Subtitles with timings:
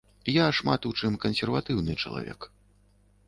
[0.31, 2.51] Я шмат у чым кансерватыўны чалавек.